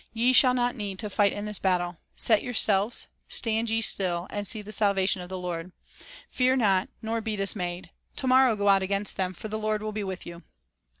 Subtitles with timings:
[0.23, 4.47] Ye shall not need to fight in this battle; set yourselves, stand ye still, and
[4.47, 5.71] see the salvation of the Lord....
[6.27, 9.91] Fear not, nor be dismayed; to morrow go out against them; for the Lord will
[9.91, 10.41] be with you."